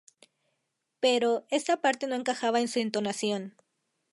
[0.99, 3.53] Pero, esta parte no encajaba en su entonación.